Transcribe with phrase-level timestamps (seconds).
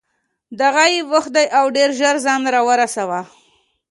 [0.59, 3.19] دغه یې وخت دی او ډېر ژر ځان را ورسوه.